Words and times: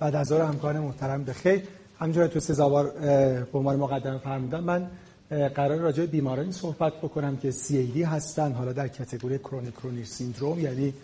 بعدازظهر 0.00 0.32
همکارای 0.32 0.80
محترم 0.80 1.24
بخیر 1.24 1.62
همینجور 1.98 2.26
دکتر 2.26 2.40
سزاوار 2.40 2.90
به 3.52 3.58
عنوان 3.58 3.76
مقدمه 3.76 4.18
فرمودن. 4.18 4.64
من 4.64 4.90
قراره 5.30 5.78
راجع 5.78 6.00
به 6.00 6.06
بیمارانی 6.06 6.52
صحبت 6.52 6.92
بکنم 6.92 7.36
که 7.36 7.52
CAD 7.52 7.96
هستن 7.96 8.52
حالا 8.52 8.72
در 8.72 8.88
category 8.88 9.38
chronic 9.38 9.74
coronary 9.74 10.04
syndrome 10.04 10.58
یعنی 10.58 10.94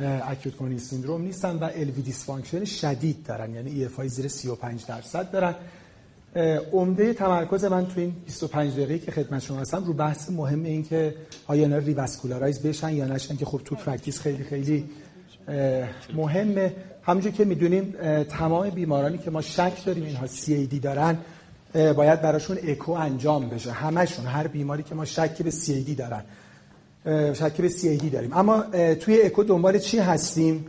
acute 0.00 0.54
coronary 0.54 0.78
syndrome 0.78 1.22
نیستن 1.22 1.56
و 1.56 1.64
LV 1.74 2.02
dysfunction 2.02 2.64
شدید 2.64 3.22
دارن 3.22 3.54
یعنی 3.54 3.88
EF 3.88 4.06
زیر 4.06 4.28
35 4.28 4.86
درصد 4.86 5.30
دارن. 5.30 5.54
عمده 6.72 7.12
تمرکز 7.12 7.64
من 7.64 7.86
تو 7.86 8.00
این 8.00 8.10
25 8.26 8.72
دقیقه 8.72 8.98
که 8.98 9.10
خدمت 9.10 9.42
شما 9.42 9.60
هستم 9.60 9.84
رو 9.84 9.92
بحث 9.92 10.30
مهم 10.30 10.64
این 10.64 10.84
که 10.84 11.14
آیا 11.46 11.62
اینا 11.62 11.78
revascularize 11.78 12.62
بشن 12.62 12.92
یا 12.92 13.06
نشن 13.06 13.36
که 13.36 13.44
خب 13.44 13.60
تو 13.64 13.74
practice 13.74 14.20
خیلی 14.20 14.44
خیلی 14.44 14.84
مهمه. 16.14 16.72
همونجور 17.02 17.32
که 17.32 17.44
می‌دونیم 17.44 17.94
تمام 18.28 18.70
بیمارانی 18.70 19.18
که 19.18 19.30
ما 19.30 19.40
شک 19.40 19.84
داریم 19.86 20.04
اینها 20.04 20.26
CAD 20.26 20.80
دارن 20.82 21.18
باید 21.76 22.22
براشون 22.22 22.58
اکو 22.62 22.92
انجام 22.92 23.48
بشه. 23.48 23.72
همشون 23.72 24.26
هر 24.26 24.46
بیماری 24.46 24.82
که 24.82 24.94
ما 24.94 25.04
شک 25.04 25.42
به 25.42 25.50
CAD 25.50 25.90
دارن. 25.98 26.22
شک 27.34 27.56
به 27.56 27.68
CAD 27.68 28.04
داریم. 28.12 28.32
اما 28.32 28.64
توی 29.00 29.22
اکو 29.22 29.44
دنبال 29.44 29.78
چی 29.78 29.98
هستیم؟ 29.98 30.66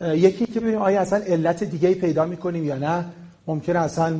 یکی 0.00 0.46
که 0.46 0.60
ببینیم 0.60 0.78
آیا 0.78 1.00
اصلا 1.00 1.18
علت 1.18 1.64
دیگه 1.64 1.88
ای 1.88 1.94
پیدا 1.94 2.24
می‌کنیم 2.24 2.64
یا 2.64 2.76
نه. 2.76 3.04
ممکنه 3.46 3.78
اصلا 3.78 4.16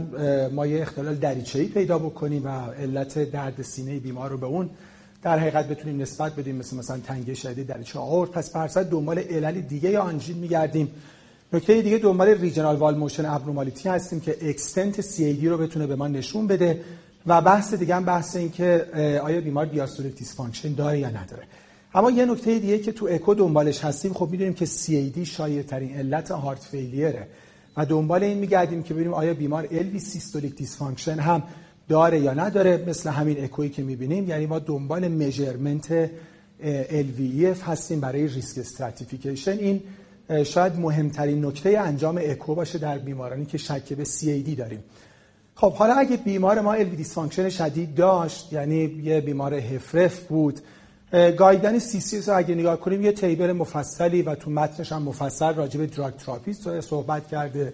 ما 0.53 0.67
یه 0.67 0.83
اختلال 0.83 1.15
دریچه‌ای 1.15 1.67
پیدا 1.67 1.99
بکنیم 1.99 2.45
و 2.45 2.49
علت 2.71 3.31
درد 3.31 3.63
سینه 3.63 3.99
بیمار 3.99 4.31
رو 4.31 4.39
به 4.39 4.47
اون 4.47 4.71
در 5.23 5.39
حقیقت 5.39 5.69
بتونیم 5.69 6.03
نسبت 6.03 6.37
بدیم. 6.37 6.57
مثل 6.57 6.77
مثلا 6.77 6.99
تنگی 6.99 7.35
شدید 7.35 7.67
دریچه 7.67 7.99
آورد. 7.99 8.31
پس 8.31 8.53
پرسد 8.53 8.89
دنبال 8.91 9.19
علل 9.19 9.61
دیگه 9.61 9.91
یا 9.91 10.03
آنژین 10.03 10.37
میگردیم. 10.37 10.89
نکته 11.53 11.83
دیگه 11.83 11.99
دنبال 11.99 12.29
regional 12.29 12.77
wall 12.77 12.95
motion 12.95 13.27
abnormality 13.27 13.89
هستیم 13.89 14.21
که 14.21 14.37
extent 14.43 15.01
CAD 15.01 15.45
رو 15.45 15.59
بتونه 15.59 15.87
به 15.87 15.97
ما 15.97 16.09
نشون 16.09 16.47
بده 16.47 16.81
و 17.27 17.41
بحث 17.41 17.75
دیگه 17.75 17.95
هم 17.95 18.05
بحث 18.05 18.37
این 18.37 18.51
که 18.51 18.87
آیا 19.23 19.41
بیمار 19.41 19.67
diastolic 19.67 20.15
dysfunction 20.15 20.75
داره 20.75 20.99
یا 20.99 21.09
نداره. 21.09 21.43
اما 21.95 22.11
یه 22.11 22.25
نکته 22.25 22.59
دیگه 22.59 22.79
که 22.79 22.93
تو 22.93 23.09
اکو 23.11 23.35
دنبالش 23.35 23.85
هستیم 23.85 24.13
خب 24.13 24.29
می‌دونیم 24.31 24.55
که 24.55 24.67
CAD 24.67 25.19
شایع 25.25 25.63
ترین 25.63 25.97
علت 25.97 26.31
heart 26.31 26.63
failure 26.63 27.19
ه 27.19 27.27
و 27.77 27.87
دنبال 27.87 28.25
این 28.25 28.39
میگردیم 28.39 28.83
که 28.83 28.95
ببینیم 28.95 29.15
آیا 29.15 29.35
بیمار 29.35 29.67
LV 29.67 29.99
systolic 29.99 30.55
dysfunction 30.57 31.19
هم 31.19 31.43
داره 31.89 32.21
یا 32.21 32.35
نداره. 32.35 32.85
مثل 32.89 33.11
همین 33.11 33.45
اکویی 33.45 33.71
که 33.71 33.83
می‌بینیم 33.83 34.29
یعنی 34.29 34.47
ما 34.47 34.59
دنبال 34.59 35.09
measurement 35.09 36.11
LVEF 36.91 37.63
هستیم 37.63 38.01
برای 38.01 38.29
risk 38.29 38.59
stratification 38.59 39.59
این 39.59 39.83
شاید 40.45 40.79
مهمترین 40.79 41.45
نکته 41.45 41.79
انجام 41.79 42.21
اکو 42.23 42.55
باشه 42.55 42.79
در 42.79 42.99
بیمارانی 42.99 43.47
که 43.47 43.59
شک 43.59 43.93
به 43.93 44.05
CAD 44.05 44.59
داریم. 44.59 44.85
خب 45.55 45.73
حالا 45.73 45.95
اگه 45.95 46.17
بیمار 46.17 46.61
ما 46.61 46.73
LV 46.73 46.97
dysfunction 46.97 47.49
شدید 47.49 47.95
داشت 47.95 48.53
یعنی 48.53 49.01
یه 49.05 49.21
بیمار 49.21 49.55
HFrEF 49.55 50.21
بود 50.21 50.61
guideline 51.13 51.79
CCS 51.79 52.21
رو 52.21 52.37
اگه 52.37 52.55
نگاه 52.55 52.81
کنیم 52.81 53.03
یه 53.03 53.13
table 53.13 53.53
مفصلی 53.53 54.23
و 54.23 54.35
تو 54.35 54.51
متنش 54.51 54.93
هم 54.93 55.03
مفصل 55.03 55.55
راجع 55.55 55.81
به 55.81 55.87
drug 55.87 56.17
therapy 56.17 56.53
صحبت 56.81 57.29
کرده 57.29 57.73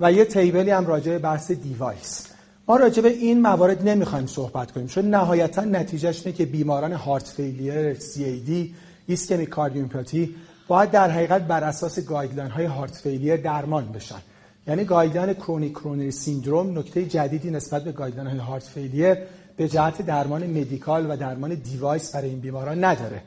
و 0.00 0.12
یه 0.12 0.24
table 0.24 0.62
ی 0.62 0.70
هم 0.70 0.86
راجع 0.86 1.12
به 1.12 1.18
بحث 1.18 1.50
device 1.50 2.26
ما 2.68 2.76
راجع 2.76 3.02
به 3.02 3.08
این 3.08 3.40
موارد 3.40 3.88
نمی‌خوایم 3.88 4.26
صحبت 4.26 4.72
کنیم 4.72 4.86
چون 4.86 5.10
نهایتا 5.10 5.64
نتیجهش 5.64 6.26
اینه 6.26 6.38
که 6.38 6.46
بیماران 6.46 6.92
heart 6.92 7.26
failure 7.26 7.92
دی 8.16 8.74
ischemic 9.06 9.46
cardiomyopathy 9.46 10.34
باید 10.72 10.90
در 10.90 11.10
حقیقت 11.10 11.42
بر 11.42 11.64
اساس 11.64 11.98
guideline 11.98 12.50
های 12.50 12.64
heart 12.64 12.94
failure 12.94 13.36
درمان 13.36 13.92
بشن. 13.92 14.22
یعنی 14.66 14.84
guideline 14.84 15.34
chronic 15.34 15.72
coronary 15.72 16.10
syndrome 16.10 16.78
نکته 16.78 17.06
جدیدی 17.06 17.50
نسبت 17.50 17.84
به 17.84 17.92
guideline 17.92 18.28
های 18.28 18.38
heart 18.38 18.62
failure 18.62 19.16
به 19.56 19.68
جهت 19.68 20.02
درمان 20.06 20.46
medical 20.46 21.10
و 21.10 21.16
درمان 21.16 21.54
device 21.54 22.14
برای 22.14 22.28
این 22.28 22.40
بیماران 22.40 22.84
نداره. 22.84 23.22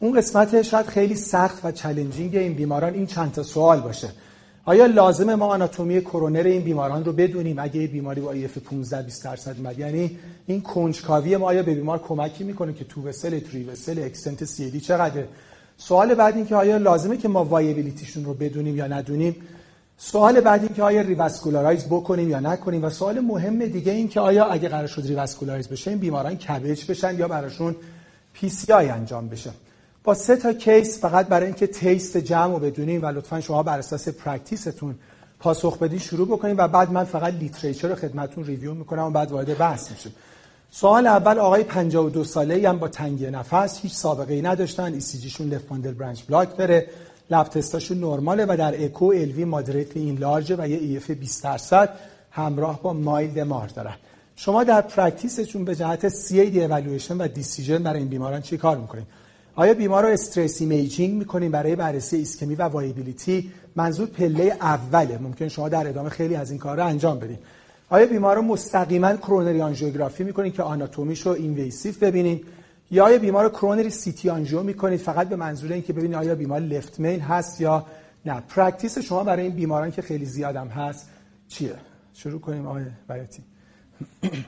اون 0.00 0.18
قسمت 0.18 0.62
شاید 0.62 0.86
خیلی 0.86 1.14
سخت 1.14 1.64
و 1.64 1.72
challenging 1.72 2.36
این 2.36 2.54
بیماران 2.54 2.94
این 2.94 3.06
چند 3.06 3.32
تا 3.32 3.42
سوال 3.42 3.80
باشه. 3.80 4.08
آیا 4.64 4.86
لازمه 4.86 5.34
ما 5.34 5.46
آناتومی 5.46 6.00
کرونر 6.00 6.42
این 6.42 6.62
بیماران 6.62 7.04
رو 7.04 7.12
بدونیم؟ 7.12 7.58
اگه 7.58 7.86
بیماری 7.86 8.20
با 8.20 8.32
EF 8.32 8.58
15 8.58 9.02
20 9.02 9.24
درصد 9.24 9.56
اومد 9.58 9.78
یعنی 9.78 10.18
این 10.46 10.60
کنجکاوی 10.60 11.36
ما 11.36 11.46
آیا 11.46 11.62
به 11.62 11.74
بیمار 11.74 11.98
کمکی 11.98 12.44
می‌کنه 12.44 12.72
که 12.72 12.84
two 12.84 13.08
vessel 13.08 13.38
three 13.38 13.64
vessel 13.64 14.02
extent 14.04 14.44
CAD 14.44 14.80
چقدره؟ 14.80 15.28
سوال 15.80 16.14
بعد 16.14 16.36
این 16.36 16.46
که 16.46 16.54
آیا 16.54 16.76
لازمه 16.76 17.16
که 17.16 17.28
ما 17.28 17.44
viability 17.44 17.99
شون 17.99 18.24
رو 18.24 18.34
بدونیم 18.34 18.76
یا 18.76 18.86
ندونیم؟ 18.86 19.36
سوال 19.98 20.40
بعد 20.40 20.62
این 20.62 20.74
که 20.74 20.82
آیا 20.82 21.00
revascularize 21.00 21.86
بکنیم 21.86 22.30
یا 22.30 22.40
نکنیم؟ 22.40 22.84
و 22.84 22.90
سوال 22.90 23.20
مهم 23.20 23.66
دیگه 23.66 23.92
این 23.92 24.08
که 24.08 24.20
آیا 24.20 24.44
اگه 24.44 24.68
قرار 24.68 24.86
شد 24.86 25.02
revascularize 25.06 25.68
بشه 25.68 25.90
این 25.90 26.00
بیماران 26.00 26.36
CABG 26.36 26.90
بشن 26.90 27.18
یا 27.18 27.28
براشون 27.28 27.76
PCI 28.32 28.88
انجام 28.88 29.28
بشه. 29.28 29.50
با 30.04 30.14
سه 30.14 30.36
تا 30.36 30.52
case 30.52 31.00
فقط 31.00 31.26
برای 31.26 31.46
اینکه 31.46 31.66
taste 31.66 32.16
جمع 32.16 32.52
رو 32.52 32.58
بدونیم 32.58 33.02
و 33.02 33.06
لطفا 33.06 33.40
شما 33.40 33.62
بر 33.62 33.78
اساس 33.78 34.08
practice 34.08 34.71
تون 34.71 34.94
پاسخ 35.38 35.78
بدین 35.78 35.98
شروع 35.98 36.28
بکنیم 36.28 36.56
و 36.58 36.68
بعد 36.68 36.92
من 36.92 37.04
فقط 37.04 37.34
literature 37.34 37.88
رو 37.88 37.94
خدمتون 37.94 38.44
review 38.44 38.74
می‌کنم 38.74 39.02
و 39.02 39.10
بعد 39.10 39.32
وارد 39.32 39.58
بحث 39.58 39.90
میشیم. 39.90 40.12
سوال 40.72 41.06
اول 41.06 41.38
آقای 41.38 41.64
52 41.64 42.24
ساله‌ان 42.24 42.78
با 42.78 42.88
تنگی 42.88 43.30
نفس 43.30 43.80
هیچ 43.82 43.92
سابقه 43.92 44.34
ای 44.34 44.42
نداشتن 44.42 44.94
ECG 44.94 45.00
شون 45.00 45.48
left 45.48 45.68
bundle 45.68 45.92
branch 45.92 46.22
block 46.28 46.56
داره 46.56 46.86
lab 47.30 47.48
test 47.48 47.73
اشون 47.73 47.98
نرماله 47.98 48.46
و 48.48 48.56
در 48.58 48.84
اکو 48.84 49.04
LV 49.04 49.44
moderate 49.44 49.96
enlarge 49.96 50.54
و 50.58 50.68
یه 50.68 50.76
EF 50.76 51.10
20 51.10 51.44
درصد 51.44 51.88
همراه 52.30 52.82
با 52.82 52.92
mild 52.92 53.38
MR 53.38 53.68
دارن. 53.68 53.94
شما 54.36 54.64
در 54.64 54.80
practice 54.80 55.36
شون 55.36 55.64
به 55.64 55.76
جهت 55.76 56.08
CAD 56.08 56.64
evaluation 56.64 57.16
و 57.16 57.28
decision 57.28 57.82
برای 57.82 57.98
این 57.98 58.08
بیماران 58.08 58.42
چی 58.42 58.56
کار 58.56 58.76
می‌کنین؟ 58.76 59.06
آیا 59.54 59.74
بیمار 59.74 60.02
رو 60.02 60.08
stress 60.08 60.60
imaging 60.60 61.18
می‌کنیم 61.18 61.50
برای 61.50 61.76
بررسی 61.76 62.16
ایسکمی 62.16 62.54
و 62.54 62.62
viability 62.62 63.52
منظور 63.76 64.08
پله 64.08 64.56
اوله. 64.60 65.18
ممکن 65.18 65.48
شما 65.48 65.68
در 65.68 65.88
ادامه 65.88 66.08
خیلی 66.08 66.36
از 66.36 66.50
این 66.50 66.58
کار 66.58 66.80
انجام 66.80 67.18
بدید 67.18 67.38
آیا 67.90 68.06
بیمار 68.06 68.36
رو 68.36 68.42
مستقیما 68.42 69.16
coronary 69.16 69.62
angiography 69.62 70.24
می‌کنید 70.24 70.54
که 70.54 70.62
آناتومیش 70.62 71.26
رو 71.26 71.32
invasive 71.32 71.94
ببینید؟ 72.00 72.46
یا 72.90 73.04
آیا 73.04 73.18
بیمار 73.18 73.44
رو 73.44 73.50
coronary 73.50 73.90
CT 73.90 74.30
angio 74.30 74.62
می‌کنید 74.62 75.00
فقط 75.00 75.28
به 75.28 75.36
منظور 75.36 75.72
اینکه 75.72 75.92
ببینید 75.92 76.16
آیا 76.16 76.34
بیمار 76.34 76.60
left 76.60 77.00
main 77.00 77.20
هست 77.20 77.60
یا 77.60 77.86
نه؟ 78.26 78.40
practice 78.40 78.98
شما 78.98 79.24
برای 79.24 79.42
این 79.42 79.54
بیماران 79.54 79.90
که 79.90 80.02
خیلی 80.02 80.24
زیادم 80.24 80.68
هست 80.68 81.08
چیه؟ 81.48 81.74
شروع 82.14 82.40
کنیم 82.40 82.66
آقای 82.66 82.84
بیاتی. 83.08 83.42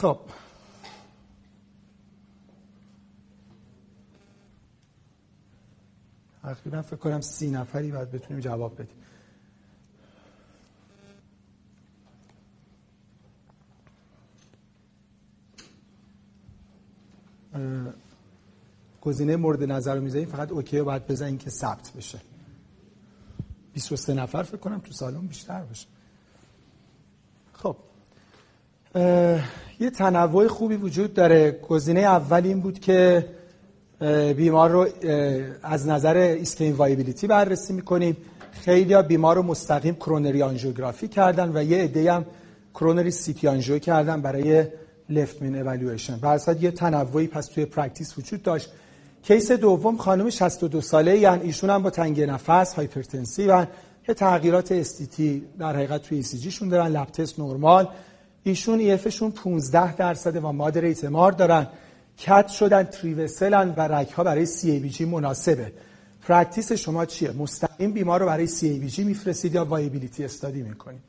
خب. 0.00 0.18
تقریبا 6.42 6.82
فکر 6.82 6.96
کنم 6.96 7.20
سی 7.20 7.50
نفری 7.50 7.90
باید 7.90 8.10
بتونیم 8.10 8.40
جواب 8.42 8.74
بدیم. 8.74 9.05
گزینه 19.00 19.36
مورد 19.36 19.62
نظر 19.62 19.94
رو 19.94 20.02
می‌ذاریم 20.02 20.28
فقط 20.28 20.52
اوکی 20.52 20.82
باید 20.82 21.06
بزنین 21.06 21.38
که 21.38 21.50
ثبت 21.50 21.92
بشه. 21.96 22.18
23 23.72 24.14
نفر 24.14 24.42
فکر 24.42 24.56
کنم 24.56 24.78
تو 24.78 24.92
سالن 24.92 25.26
بیشتر 25.26 25.60
باشه. 25.62 25.86
خب 27.52 27.76
یه 29.80 29.90
تنوع 29.90 30.48
خوبی 30.48 30.76
وجود 30.76 31.14
داره. 31.14 31.50
گزینه 31.50 32.00
اول 32.00 32.46
این 32.46 32.60
بود 32.60 32.78
که 32.78 33.28
بیمار 34.36 34.70
رو 34.70 34.88
از 35.62 35.86
نظر 35.86 36.16
ischemia 36.16 36.72
viability 36.72 37.26
بررسی 37.26 37.72
می‌کنیم. 37.72 38.16
خیلی 38.52 38.94
ها 38.94 39.02
بیمار 39.02 39.36
رو 39.36 39.42
مستقیم 39.42 39.94
coronary 39.94 40.42
angiography 40.42 41.08
کردن 41.08 41.56
و 41.56 41.64
یه 41.64 41.78
عده 41.78 42.12
هم 42.12 42.24
coronary 42.74 43.10
CT 43.10 43.48
angio 43.48 43.78
کردن 43.78 44.22
برای 44.22 44.66
left 45.10 45.42
main 45.42 45.56
evaluation 45.56 46.16
برصد 46.16 46.62
یه 46.62 46.70
تنوعی 46.70 47.26
پس 47.26 47.46
توی 47.46 47.64
practice 47.64 48.18
وجود 48.18 48.42
داشت. 48.42 48.70
case 49.22 49.52
دوم 49.52 49.96
خانم 49.96 50.30
62 50.30 50.80
ساله 50.80 51.18
یعنی 51.18 51.42
ایشون 51.42 51.70
هم 51.70 51.82
با 51.82 51.90
تنگی 51.90 52.26
نفس 52.26 52.74
hypertensive 52.74 53.46
و 53.46 53.66
یه 54.08 54.14
تغییرات 54.14 54.72
ST-T 54.72 55.42
در 55.58 55.76
حقیقت 55.76 56.02
توی 56.02 56.24
ECG 56.32 56.50
شون 56.50 56.68
دارن. 56.68 56.86
lab 56.86 57.08
نرمال 57.38 57.88
ایشون 58.42 58.78
EF 58.78 58.95
شون 58.95 59.30
15 59.30 59.96
درصد 59.96 60.36
و 60.36 60.52
moderate 60.52 61.04
MR 61.04 61.32
دارن. 61.32 61.66
cath 62.18 62.48
شدن 62.48 62.82
three 62.82 63.20
vessel 63.20 63.66
ن 63.66 63.74
و 63.76 63.80
رگ 63.80 64.08
ها 64.08 64.24
برای 64.24 64.46
CABG 64.46 65.04
مناسبه. 65.04 65.72
practice 66.22 66.72
شما 66.72 67.04
چیه؟ 67.04 67.32
مستقیم 67.32 67.92
بیمار 67.92 68.20
رو 68.20 68.26
برای 68.26 68.46
CABG 68.46 69.04
میفرستید 69.04 69.54
یا 69.54 69.64
viability 69.64 70.24
study 70.24 70.62
می‌کنید؟ 70.62 71.00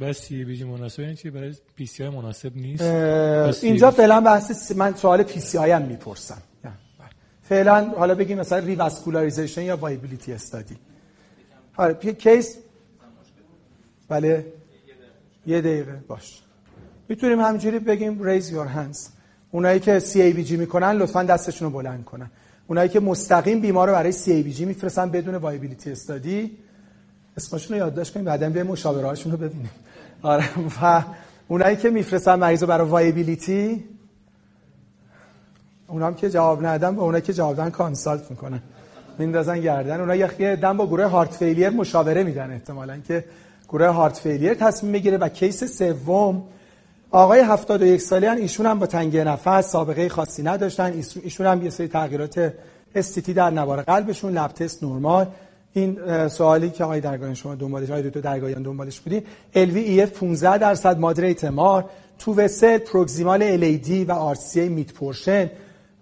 برای 0.00 0.12
CABG 0.12 0.64
مناسب 0.64 1.00
یعنی 1.00 1.16
چی 1.16 1.30
برای 1.30 1.54
PCI 1.76 2.10
مناسب 2.10 2.56
نیست؟ 2.56 2.82
اینجا 3.64 3.90
فعلا 3.90 4.20
بحث 4.20 4.72
من 4.72 4.94
سوال 4.94 5.22
PCI 5.22 5.70
هم 5.70 5.82
می‌پرسم. 5.82 6.42
بله. 6.62 6.72
فعلا 7.42 7.84
حالا 7.96 8.14
بگیم 8.14 8.38
مثلا 8.38 8.58
revascularization 8.58 9.62
یا 9.62 9.76
viability 9.76 10.32
study 10.32 10.76
حالا 11.72 11.94
case 11.94 12.56
بله. 14.08 14.46
یه 15.46 15.60
دقیقه 15.60 15.92
باش. 16.08 16.42
می‌تونیم 17.08 17.40
همینجوری 17.40 17.78
بگیم 17.78 18.22
raise 18.22 18.50
your 18.50 18.66
hands 18.66 19.08
اونایی 19.50 19.80
که 19.80 19.98
CABG 19.98 20.56
می‌کنن 20.56 20.92
لطفا 20.92 21.22
دستشون 21.22 21.72
رو 21.72 21.78
بلند 21.78 22.04
کنن. 22.04 22.30
اونایی 22.66 22.88
که 22.88 23.00
مستقیم 23.00 23.60
بیمار 23.60 23.88
رو 23.88 23.94
برای 23.94 24.12
CABG 24.12 24.64
میفرستن 24.64 25.10
بدون 25.10 25.34
viability 25.34 25.92
study 25.92 26.58
اسمشون 27.40 27.76
رو 27.76 27.84
یادداشت 27.84 28.14
کنیم 28.14 28.24
بعدن 28.26 28.52
به 28.52 28.62
مشاوره 28.62 29.22
رو 29.24 29.36
ببینیم. 29.36 29.70
آره 30.22 30.44
و 30.82 31.02
اونایی 31.48 31.76
که 31.76 31.90
میفرستن 31.90 32.34
مریض 32.34 32.64
برای 32.64 32.88
viability 32.88 33.84
اونام 35.88 36.14
که 36.14 36.30
جواب 36.30 36.66
ندن 36.66 36.94
با 36.94 37.02
اونایی 37.02 37.22
که 37.22 37.32
جواب 37.32 37.56
دادن 37.56 37.70
consult 37.70 38.30
می‌کنن. 38.30 38.62
میندازن 39.18 39.60
گردن. 39.60 40.00
اونا 40.00 40.14
یه 40.14 40.56
دم 40.56 40.76
با 40.76 40.86
گروه 40.86 41.04
heart 41.04 41.34
failure 41.34 41.70
مشاوره 41.70 42.22
میدن 42.22 42.50
احتمالاً 42.50 42.98
که 42.98 43.24
گروه 43.68 43.86
heart 43.86 44.18
failure 44.18 44.54
تصمیم 44.54 44.92
می‌گیره 44.92 45.16
و 45.16 45.28
case 45.28 45.64
سوم 45.78 46.42
آقای 47.10 47.40
71 47.40 48.00
ساله‌ان 48.00 48.38
ایشون 48.38 48.66
هم 48.66 48.78
با 48.78 48.86
تنگی 48.86 49.24
نفس 49.24 49.70
سابقه 49.70 50.08
خاصی 50.08 50.42
نداشتن. 50.42 50.92
ایشون 51.22 51.46
هم 51.46 51.64
یه 51.64 51.70
سری 51.70 51.88
تغییرات 51.88 52.52
ST-T 52.94 53.34
در 53.34 53.50
نوار 53.50 53.82
قلبشون 53.82 54.32
lab 54.32 54.52
test 54.52 54.84
نرمال 54.84 55.26
این 55.72 56.28
سوالی 56.28 56.70
که 56.70 56.84
آقای 56.84 57.00
درگاهیان 57.00 57.34
شما 57.34 57.54
دنبالش 57.54 57.90
آقای 57.90 58.02
دکتر 58.02 58.20
درگاهیان 58.20 58.62
دنبالش 58.62 59.00
و 59.70 60.02
EF 60.02 60.10
15 60.10 60.58
درصد 60.58 60.98
moderate 60.98 61.44
MR 61.44 61.84
two 62.18 62.34
vessel 62.34 62.78
proximal 62.78 63.42
LAD 63.42 63.78
و 64.08 64.12
RCA 64.34 64.68
mid 64.68 64.92
portion 64.92 65.50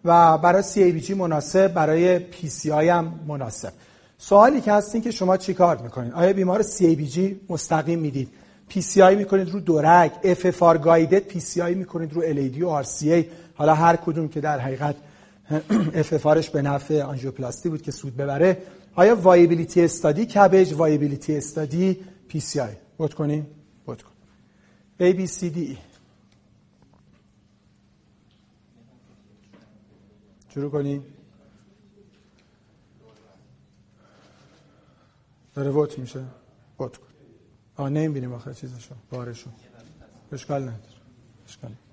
و 0.04 0.38
برای 0.38 0.62
CABG 0.62 1.14
مناسب 1.14 1.72
برای 1.72 2.18
PCI 2.18 2.88
هم 2.88 3.20
مناسب. 3.26 3.72
سوالی 4.18 4.60
که 4.60 4.72
هستین 4.72 5.02
که 5.02 5.10
شما 5.10 5.36
چیکار 5.36 5.76
می‌کنید 5.76 6.12
آیا 6.12 6.32
بیمار 6.32 6.62
CABG 6.62 7.40
مستقیم 7.48 7.98
می‌دید؟ 7.98 8.28
PCI 8.68 9.16
می‌کنید 9.16 9.50
رو 9.50 9.60
دورگ 9.60 10.10
اف 10.24 10.46
اف 10.46 10.62
آر 10.62 10.78
گایدد 10.78 11.18
پی 11.18 11.40
سی 11.40 11.62
آی 11.62 11.74
می‌کنید 11.74 12.12
رو 12.12 12.22
ای 12.22 12.62
و 12.62 12.68
آر 12.68 12.82
سی 12.82 13.12
ای. 13.12 13.24
حالا 13.54 13.74
هر 13.74 13.96
کدوم 13.96 14.28
که 14.28 14.40
در 14.40 14.58
حقیقت 14.58 14.94
FFR 16.26 16.41
ش 16.41 16.50
به 16.50 16.62
نفع 16.62 17.02
آنژیوپلاستی 17.02 17.68
بود 17.68 17.82
که 17.82 17.90
سود 17.90 18.16
ببره 18.16 18.56
آیا 18.98 19.14
viability 19.14 19.84
study 19.84 20.26
CABG 20.26 20.72
viability 20.72 21.36
study 21.36 21.94
PCI؟ 22.28 22.74
بود 22.96 23.14
کنیم 23.14 23.46
بود 23.86 24.02
کن. 24.02 24.12
A 25.00 25.12
B 25.14 25.26
C 25.26 25.40
D 25.54 25.56
E. 25.56 25.76
شروع 30.54 30.70
کنیم 30.70 31.04
داره 35.54 35.70
ووت 35.70 35.98
میشه. 35.98 36.24
ووت 36.78 36.96
کن. 36.96 37.06
آه 37.76 37.88
نمی‌بینیم 37.88 38.32
آخر 38.32 38.52
چیزشو. 38.52 38.94
بارشو. 39.10 39.50
اشکال 40.32 40.62
نداره. 40.62 40.82
اشکال 41.46 41.70
خب 41.70 41.87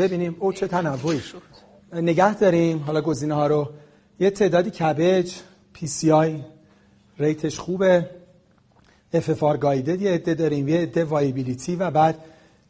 ببینیم. 0.00 0.36
او 0.38 0.52
چه 0.52 0.68
تنوعی. 0.68 1.20
نگه 1.92 2.34
داریم. 2.34 2.78
حالا 2.78 3.00
گزینه 3.00 3.34
ها 3.34 3.46
رو. 3.46 3.68
یه 4.20 4.30
تعدادی 4.30 4.70
CABG 4.70 5.34
PCI 5.72 6.44
rate 7.18 7.45
ش 7.45 7.58
خوبه. 7.58 8.10
FFR 9.12 9.74
یه 9.74 10.10
عده 10.10 10.34
داریم. 10.34 10.68
یه 10.68 10.80
عده 10.80 11.04
viability 11.04 11.76
و 11.76 11.90
بعد 11.90 12.14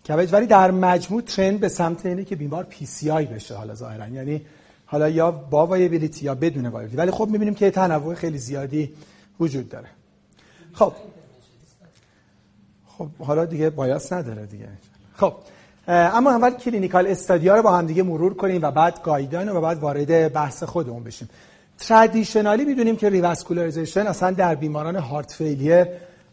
CABG. 0.08 0.32
ولی 0.32 0.46
در 0.46 0.70
مجموع 0.70 1.22
trend 1.22 1.60
به 1.60 1.68
سمت 1.68 2.06
اینه 2.06 2.24
که 2.24 2.36
بیمار 2.36 2.64
PCI 2.64 3.24
بشه 3.24 3.54
حالا 3.54 3.74
ظاهرا. 3.74 4.08
یعنی 4.08 4.46
حالا 4.86 5.08
یا 5.08 5.30
با 5.30 5.66
viability 5.66 6.24
یا 6.24 6.34
بدون 6.34 6.66
viability. 6.66 6.96
ولی 6.96 7.10
خب 7.10 7.28
می‌بینیم 7.28 7.54
که 7.54 7.70
تنوع 7.70 8.14
خیلی 8.14 8.38
زیادی 8.38 8.92
وجود 9.40 9.68
داره. 9.68 9.88
خب. 10.72 10.92
خب 12.86 13.08
حالا 13.18 13.44
دیگه 13.44 13.70
bias 13.70 14.12
نداره 14.12 14.46
دیگه. 14.46 14.68
خب. 15.16 15.34
اما 15.92 16.30
اول 16.30 16.50
clinical 16.50 17.06
study 17.06 17.48
ا 17.48 17.56
رو 17.56 17.62
با 17.62 17.76
هم 17.76 17.86
دیگه 17.86 18.02
مرور 18.02 18.34
کنیم 18.34 18.62
و 18.62 18.70
بعد 18.70 19.02
guideline 19.02 19.48
و 19.48 19.60
بعد 19.60 19.78
وارد 19.78 20.32
بحث 20.32 20.62
خودمون 20.62 21.04
بشیم. 21.04 21.28
traditionally 21.78 22.64
می‌دونیم 22.64 22.96
که 22.96 23.08
revascularization 23.08 24.06
اصلا 24.06 24.30
در 24.30 24.54
بیماران 24.54 24.96
heart 24.96 25.32
failure 25.32 25.86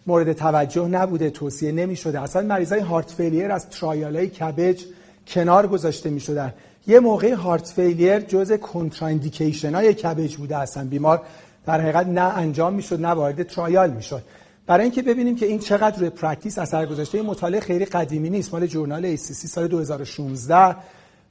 مورد 0.07 0.33
توجه 0.33 0.88
نبوده 0.88 1.30
توصیه 1.30 1.71
نمی‌شده. 1.71 2.21
اصلا 2.21 2.42
مریضای 2.42 2.80
heart 2.79 3.12
failure 3.12 3.51
از 3.51 3.69
trial 3.69 4.25
CABG 4.25 4.83
کنار 5.27 5.68
گذاشته 5.68 6.10
می‌شدن. 6.10 6.53
یه 6.88 7.00
موقع 7.00 7.33
heart 7.33 7.68
failure 7.68 8.19
جزء 8.19 8.57
contraindication 8.57 9.75
های 9.75 9.94
CABG 9.94 10.35
بوده 10.36 10.57
اصلا. 10.57 10.86
بیمار 10.86 11.21
در 11.65 11.81
حقیقت 11.81 12.07
نه 12.07 12.21
انجام 12.21 12.74
می‌شد 12.74 13.01
نه 13.01 13.10
وارد 13.10 13.44
trial 13.44 13.89
می‌شد. 13.89 14.24
برای 14.67 14.83
اینکه 14.83 15.01
ببینیم 15.01 15.35
که 15.35 15.45
این 15.45 15.59
چقدر 15.59 15.99
روی 15.99 16.09
practice 16.09 16.57
اثر 16.57 16.85
گذاشته 16.85 17.17
این 17.17 17.27
مطالعه 17.27 17.59
خیلی 17.59 17.85
قدیمی 17.85 18.29
نیست 18.29 18.53
مال 18.53 18.67
Journal 18.68 19.15
ACC 19.15 19.33
سال 19.33 19.67
2016 19.67 20.75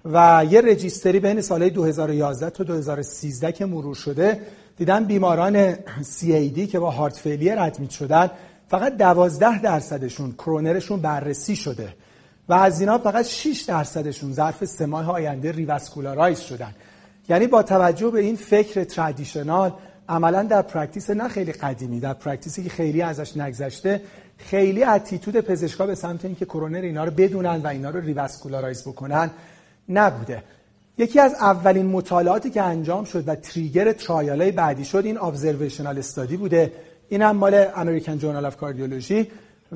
و 0.04 0.44
یه 0.50 0.60
registry 0.60 1.20
بین 1.20 1.40
سال 1.40 1.68
2011 1.68 2.50
تا 2.50 2.64
2013 2.64 3.52
که 3.52 3.66
مرور 3.66 3.94
شده. 3.94 4.40
دیدن 4.76 5.04
بیماران 5.04 5.74
CAD 5.74 6.68
که 6.70 6.78
با 6.78 6.90
heart 6.90 7.16
failure 7.16 7.58
admit 7.58 7.90
شدن 7.90 8.30
فقط 8.68 8.96
12 8.96 9.60
درصدشون 9.60 10.32
کرونرشون 10.32 11.00
بررسی 11.00 11.56
شده 11.56 11.94
و 12.48 12.54
از 12.54 12.80
اینا 12.80 12.98
فقط 12.98 13.24
6 13.24 13.64
درصدشون 13.68 14.32
ظرف 14.32 14.64
سه 14.64 14.86
ماه 14.86 15.10
آینده 15.10 15.52
revascularize 15.52 16.40
شدن. 16.40 16.74
یعنی 17.28 17.46
با 17.46 17.62
توجه 17.62 18.10
به 18.10 18.20
این 18.20 18.36
فکر 18.36 18.84
traditional 18.84 19.72
عملا 20.08 20.42
در 20.42 20.62
practice 20.62 21.10
نه 21.10 21.28
خیلی 21.28 21.52
قدیمی 21.52 22.00
در 22.00 22.14
practice 22.14 22.57
ی 22.57 22.62
که 22.62 22.70
خیلی 22.70 23.02
ازش 23.02 23.36
نگذشته 23.36 24.00
خیلی 24.38 24.84
attitude 24.84 25.40
پزشکا 25.40 25.86
به 25.86 25.94
سمت 25.94 26.24
اینکه 26.24 26.44
کرونر 26.44 26.80
اینا 26.80 27.04
رو 27.04 27.10
بدونن 27.10 27.60
و 27.62 27.66
اینا 27.66 27.90
رو 27.90 28.00
revascularize 28.00 28.82
بکنن 28.82 29.30
نبوده. 29.88 30.42
یکی 30.98 31.20
از 31.20 31.34
اولین 31.34 31.86
مطالعاتی 31.86 32.50
که 32.50 32.62
انجام 32.62 33.04
شد 33.04 33.28
و 33.28 33.34
trigger 33.34 33.92
trial 33.92 34.50
بعدی 34.50 34.84
شد 34.84 35.02
این 35.04 35.18
observational 35.18 35.98
study 35.98 36.36
بوده. 36.36 36.72
این 37.08 37.22
هم 37.22 37.36
مال 37.36 37.66
American 37.76 38.18
Journal 38.18 38.44
of 38.44 38.56
Cardiology 38.56 39.30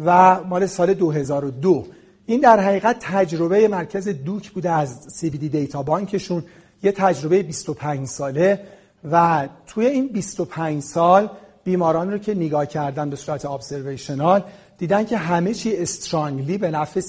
و 0.05 0.41
مال 0.45 0.67
سال 0.67 0.95
2002 0.95 1.87
این 2.27 2.41
در 2.41 2.61
حقیقت 2.61 2.97
تجربه 3.01 3.69
مرکز 3.69 4.09
دوک 4.09 4.51
بوده 4.51 4.71
از 4.71 5.07
CAD 5.13 5.31
data 5.31 5.49
bank 5.49 5.83
شون 5.83 6.45
یه 6.83 6.93
تجربه 6.93 7.43
25 7.43 8.09
ساله. 8.09 8.61
و 9.05 9.49
توی 9.67 9.87
این 9.87 10.09
25 10.09 10.83
سال 10.83 11.31
بیماران 11.65 12.11
رو 12.13 12.19
که 12.19 12.35
نگاه 12.35 12.67
کردن 12.67 13.11
به 13.11 13.17
صورت 13.17 13.45
observational 13.45 14.45
دیدن 14.79 15.05
که 15.05 15.17
همه 15.17 15.55
چی 15.55 15.77
strongly 15.77 16.59
به 16.59 16.71
نفع 16.71 17.01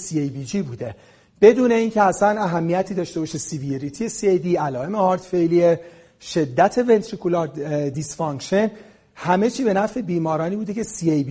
CABG 0.43 0.61
بوده. 0.61 0.95
بدون 1.41 1.71
اینکه 1.71 2.01
اصلا 2.01 2.41
اهمیتی 2.41 2.93
داشته 2.93 3.19
باشه 3.19 3.37
severity 3.37 4.37
CAD 4.37 4.55
علائم 4.55 4.95
heart 4.95 5.21
failure 5.21 5.77
شدت 6.21 6.77
ventricular 6.77 7.47
dysfunction 7.89 8.71
همه 9.15 9.49
چی 9.49 9.63
به 9.63 9.73
نفع 9.73 10.01
بیمارانی 10.01 10.55
بوده 10.55 10.73
که 10.73 10.83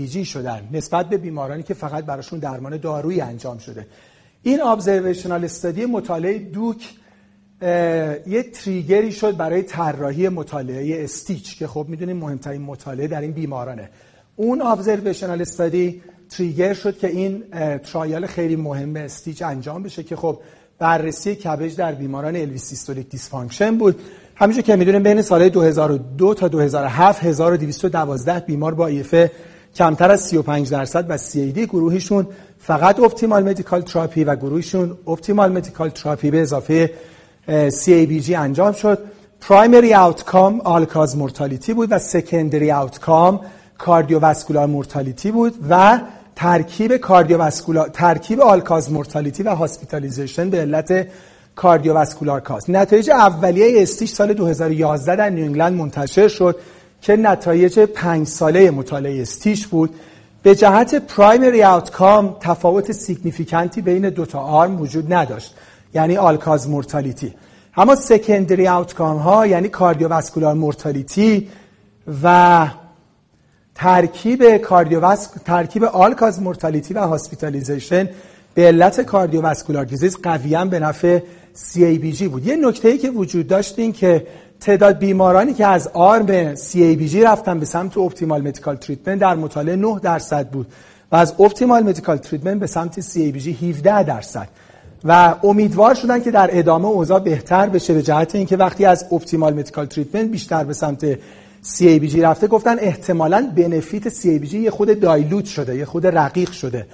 CABG 0.07 0.25
شدن 0.25 0.69
نسبت 0.73 1.09
به 1.09 1.17
بیمارانی 1.17 1.63
که 1.63 1.75
فقط 1.75 2.05
براشون 2.05 2.39
درمان 2.39 2.77
دارویی 2.77 3.21
انجام 3.21 3.59
شده. 3.59 3.87
این 4.43 4.63
observational 4.63 5.45
study 5.45 5.87
مطالعه 5.87 6.39
دوک 6.39 6.89
یه 7.63 8.43
trigger 8.55 9.05
ی 9.06 9.13
شد 9.13 9.37
برای 9.37 9.63
طراحی 9.63 10.29
مطالعه 10.29 11.05
STICH 11.05 11.59
که 11.59 11.67
خب 11.67 11.87
می‌دونیم 11.89 12.17
مهمترین 12.17 12.63
مطالعه 12.63 13.07
در 13.07 13.21
این 13.21 13.33
بیمارانه. 13.33 13.91
اون 14.37 14.63
observational 14.63 15.41
study 15.41 16.03
trigger 16.31 16.75
شد 16.75 16.99
که 16.99 17.09
این 17.09 17.45
trial 17.79 18.27
خیلی 18.27 18.57
مهم 18.57 18.97
STICH 18.97 19.43
انجام 19.43 19.83
بشه 19.83 20.03
که 20.03 20.17
خب 20.17 20.39
بررسی 20.79 21.35
CABG 21.35 21.77
در 21.77 21.93
بیماران 21.93 22.37
LV 22.37 22.59
systolic 22.59 23.09
dysfunction 23.09 23.79
بود. 23.79 24.01
همینجور 24.35 24.65
که 24.65 24.77
می‌دونیم 24.77 25.03
بین 25.03 25.23
سال 25.23 25.49
2002 25.49 26.35
تا 26.35 26.49
2007 26.49 27.25
1212 27.25 28.41
بیمار 28.41 28.75
با 28.75 28.87
EF 28.87 29.16
ه 29.16 29.31
کمتر 29.75 30.11
از 30.11 30.21
35 30.21 30.71
درصد 30.71 31.07
و 31.09 31.17
CAD 31.17 31.67
گروهشون 31.67 32.27
فقط 32.59 33.01
optimal 33.01 33.45
medical 33.45 33.81
therapy 33.81 34.25
و 34.25 34.37
گروهشون 34.37 34.99
optimal 35.07 35.53
medical 35.53 35.89
therapy 35.89 36.31
به 36.31 36.41
اضافه 36.41 36.91
CABG 37.49 38.31
انجام 38.31 38.73
شد. 38.73 38.99
primary 39.41 39.95
outcome 39.95 40.61
all-cause 40.61 41.17
mortality 41.17 41.75
بود 41.75 41.93
و 41.93 41.99
secondary 41.99 42.73
outcome 42.73 43.41
cardiovascular 43.79 44.67
mortality 44.67 45.31
بود 45.31 45.55
و 45.71 46.01
ترکیب 46.37 46.97
cardiovascular 46.97 47.89
ترکیب 47.89 48.41
all-cause 48.41 48.93
mortality 48.93 49.43
و 49.43 49.55
hospitalization 49.55 50.51
به 50.51 50.61
علت 50.61 51.07
cardiovascular 51.57 52.41
cause 52.41 52.71
نتایج 52.71 53.11
اولیه 53.11 53.83
STICH 53.83 54.11
سال 54.11 54.33
2011 54.33 55.17
در 55.17 55.31
New 55.31 55.45
England 55.45 55.73
منتشر 55.73 56.29
شد 56.29 56.57
که 57.03 57.17
نتایج 57.17 57.79
پنج 57.79 58.27
ساله 58.27 58.71
مطالعه 58.71 59.23
STICH 59.23 59.67
بود. 59.67 59.95
به 60.43 60.55
جهت 60.55 60.95
primary 60.95 61.63
outcome 61.63 62.37
تفاوت 62.41 62.93
significant 62.93 63.75
ی 63.75 63.83
بین 63.83 64.09
دو 64.09 64.27
تا 64.27 64.41
arm 64.41 64.81
وجود 64.81 65.13
نداشت. 65.13 65.55
یعنی 65.95 66.17
all-cause 66.17 66.69
mortality 66.69 67.35
اما 67.77 67.95
secondary 67.95 68.69
outcome 68.69 69.17
ها 69.17 69.47
یعنی 69.47 69.69
cardiovascular 69.69 70.55
mortality 70.55 71.49
و 72.23 72.67
ترکیب 73.75 74.57
cardiovasc 74.57 75.31
ترکیب 75.45 75.85
all-cause 75.85 76.43
mortality 76.43 76.95
و 76.95 76.99
hospitalization 76.99 78.09
به 78.55 78.67
علت 78.67 79.01
cardiovascular 79.01 79.85
disease 79.85 80.17
قویا 80.23 80.65
به 80.65 80.79
نفع 80.79 81.19
CABG 81.55 82.23
بود. 82.23 82.47
یه 82.47 82.57
نکته 82.57 82.89
ای 82.89 82.99
که 82.99 83.11
وجود 83.11 83.47
داشت 83.47 83.79
این 83.79 83.93
که 83.93 84.27
تعداد 84.61 84.99
بیمارانی 84.99 85.55
که 85.55 85.67
از 85.67 85.89
arm 85.89 86.55
CABG 86.55 87.15
رفتن 87.15 87.59
به 87.59 87.67
سمت 87.67 87.99
optimal 87.99 88.43
medical 88.43 88.77
treatment 88.77 89.19
در 89.19 89.35
مطالعه 89.35 89.77
9 89.77 90.01
درصد 90.03 90.49
بود 90.49 90.67
و 91.13 91.17
از 91.17 91.35
optimal 91.41 91.83
medical 91.83 92.17
treatment 92.17 92.61
به 92.61 92.67
سمت 92.67 93.01
CABG 93.01 93.47
17 93.47 94.03
درصد. 94.03 94.49
و 95.05 95.35
امیدوار 95.43 95.95
شدن 95.95 96.23
که 96.23 96.31
در 96.31 96.51
ادامه 96.53 96.89
اوضاع 96.89 97.19
بهتر 97.21 97.69
بشه 97.69 97.95
به 97.95 98.03
جهت 98.03 98.35
اینکه 98.35 98.57
وقتی 98.57 98.85
از 98.85 99.07
optimal 99.13 99.55
medical 99.55 99.87
treatment 99.87 100.31
بیشتر 100.31 100.65
به 100.65 100.73
سمت 100.73 101.15
CABG 101.65 102.17
رفته 102.17 102.47
گفتن 102.47 102.77
احتمالاً 102.79 103.53
benefit 103.57 104.09
CABG 104.09 104.55
یه 104.55 104.71
خورده 104.71 105.01
dilute 105.01 105.45
شده 105.45 105.77
یه 105.77 105.85
خورده 105.85 106.07
رقیق 106.07 106.51
شده. 106.51 106.87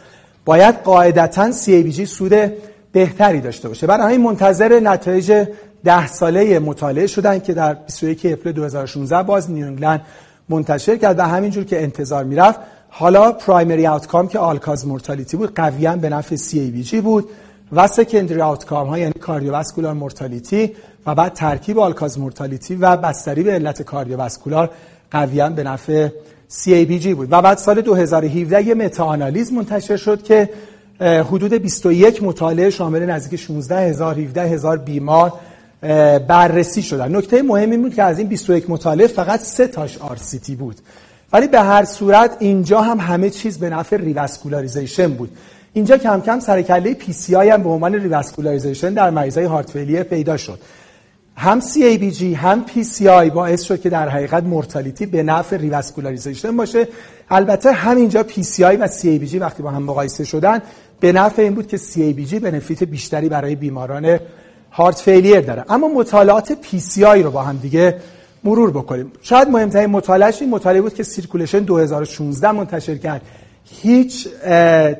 باید 0.44 0.74
قاعدتا 0.74 1.52
CABG 1.52 2.04
سود 2.04 2.52
بهتری 2.92 3.40
داشته 3.40 3.68
باشه. 3.68 3.86
برای 3.86 4.06
همین 4.06 4.26
منتظر 4.26 4.80
نتایج 4.80 5.46
ده 5.84 6.06
ساله 6.06 6.58
مطالعه 6.58 7.06
شدن 7.06 7.38
که 7.38 7.54
در 7.54 7.74
21 7.74 8.26
اپریل 8.26 8.54
2016 8.54 9.22
باز 9.22 9.50
New 9.50 9.66
England 9.66 10.00
منتشر 10.48 10.96
کرد 10.96 11.18
و 11.18 11.22
همینجور 11.22 11.64
که 11.64 11.82
انتظار 11.82 12.24
می‌رفت 12.24 12.60
حالا 12.88 13.32
primary 13.32 13.86
outcome 13.86 14.28
که 14.28 14.38
all-cause 14.38 14.86
mortality 14.86 15.36
بود 15.36 15.54
قویا 15.54 15.96
به 15.96 16.08
نفع 16.08 16.36
CABG 16.36 16.94
بود. 16.94 17.28
و 17.72 17.86
secondary 17.86 18.40
outcome 18.40 18.88
ها 18.88 18.98
یعنی 18.98 19.12
cardiovascular 19.12 19.94
mortality 19.94 20.72
و 21.06 21.14
بعد 21.14 21.32
ترکیب 21.32 21.78
all-cause 21.78 22.18
mortality 22.18 22.74
و 22.74 22.96
بستری 22.96 23.42
به 23.42 23.52
علت 23.52 23.82
cardiovascular 23.82 24.70
قویا 25.10 25.48
به 25.48 25.62
نفع 25.62 26.08
CABG 26.50 27.06
بود. 27.06 27.28
و 27.30 27.42
بعد 27.42 27.58
سال 27.58 27.80
2017 27.80 28.66
یه 28.66 28.74
متا 28.74 29.04
آنالیز 29.04 29.52
منتشر 29.52 29.96
شد 29.96 30.22
که 30.22 30.50
حدود 31.00 31.54
21 31.54 32.22
مطالعه 32.22 32.70
شامل 32.70 33.06
نزدیک 33.06 33.40
16 33.40 33.80
هزار 33.80 34.18
17 34.18 34.42
هزار 34.42 34.78
بیمار 34.78 35.32
بررسی 36.28 36.82
شدن. 36.82 37.16
نکته 37.16 37.42
مهمی 37.42 37.76
بود 37.76 37.94
که 37.94 38.02
از 38.02 38.18
این 38.18 38.28
21 38.28 38.70
مطالعه 38.70 39.06
فقط 39.06 39.40
سه 39.40 39.66
تاش 39.66 39.98
RCT 39.98 40.54
بود. 40.56 40.76
ولی 41.32 41.48
به 41.48 41.60
هر 41.60 41.84
صورت 41.84 42.36
اینجا 42.38 42.80
هم 42.80 43.00
همه 43.00 43.30
چیز 43.30 43.58
به 43.58 43.70
نفع 43.70 43.96
revascularization 43.96 45.08
بود. 45.08 45.30
اینجا 45.76 45.96
کم 45.96 46.20
کم 46.20 46.40
سرکله 46.40 46.94
PCI 46.94 47.50
هم 47.50 47.62
به 47.62 47.68
عنوان 47.68 47.94
revascularization 47.94 48.94
در 48.94 49.10
مریضای 49.10 49.44
heart 49.44 49.70
failure 49.70 50.02
پیدا 50.02 50.36
شد. 50.36 50.58
هم 51.36 51.60
CABG 51.60 52.22
هم 52.22 52.64
PCI 52.66 53.30
باعث 53.34 53.62
شد 53.62 53.80
که 53.80 53.90
در 53.90 54.08
حقیقت 54.08 54.42
mortality 54.42 55.06
به 55.06 55.22
نفع 55.22 55.56
revascularization 55.56 56.56
باشه. 56.56 56.88
البته 57.30 57.72
همینجا 57.72 58.22
PCI 58.22 58.60
و 58.60 58.88
CABG 58.88 59.34
وقتی 59.34 59.62
با 59.62 59.70
هم 59.70 59.82
مقایسه 59.82 60.24
شدن 60.24 60.62
به 61.00 61.12
نفع 61.12 61.42
این 61.42 61.54
بود 61.54 61.66
که 61.66 61.78
CABG 61.78 62.34
benefit 62.34 62.84
بیشتری 62.84 63.28
برای 63.28 63.54
بیماران 63.54 64.18
heart 64.72 64.96
failure 64.96 65.40
داره. 65.40 65.64
اما 65.68 65.88
مطالعات 65.88 66.58
PCI 66.62 67.22
رو 67.22 67.30
با 67.30 67.42
هم 67.42 67.56
دیگه 67.56 68.00
مرور 68.44 68.70
بکنیم. 68.70 69.12
شاید 69.22 69.48
مهمترین 69.48 69.90
مطالعهش 69.90 70.42
این 70.42 70.50
مطالعه 70.50 70.82
بود 70.82 70.94
که 70.94 71.02
Circulation 71.02 71.60
2016 71.60 72.52
منتشر 72.52 72.94
کرد. 72.94 73.22
هیچ 73.70 74.28